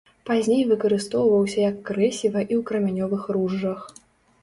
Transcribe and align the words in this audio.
Пазней 0.27 0.63
выкарыстоўваўся 0.69 1.59
як 1.69 1.79
крэсіва 1.91 2.39
і 2.51 2.53
ў 2.59 2.61
крамянёвых 2.73 3.33
ружжах. 3.39 3.81